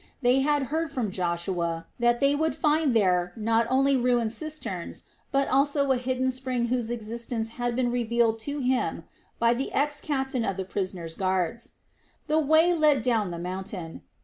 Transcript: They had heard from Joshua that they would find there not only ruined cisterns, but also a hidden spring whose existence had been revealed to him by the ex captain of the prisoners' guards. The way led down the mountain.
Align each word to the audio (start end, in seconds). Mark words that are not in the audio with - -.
They 0.23 0.39
had 0.39 0.63
heard 0.73 0.89
from 0.91 1.11
Joshua 1.11 1.85
that 1.99 2.19
they 2.19 2.33
would 2.33 2.55
find 2.55 2.95
there 2.95 3.33
not 3.35 3.67
only 3.69 3.95
ruined 3.95 4.31
cisterns, 4.31 5.03
but 5.31 5.47
also 5.47 5.91
a 5.91 5.97
hidden 5.97 6.31
spring 6.31 6.69
whose 6.69 6.89
existence 6.89 7.49
had 7.49 7.75
been 7.75 7.91
revealed 7.91 8.39
to 8.49 8.61
him 8.61 9.03
by 9.37 9.53
the 9.53 9.71
ex 9.71 10.01
captain 10.01 10.43
of 10.43 10.57
the 10.57 10.65
prisoners' 10.65 11.13
guards. 11.13 11.73
The 12.25 12.39
way 12.39 12.73
led 12.73 13.03
down 13.03 13.29
the 13.29 13.37
mountain. 13.37 14.01